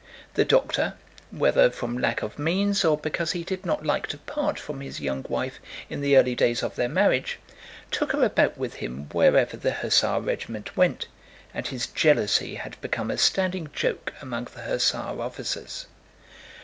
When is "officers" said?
15.21-15.85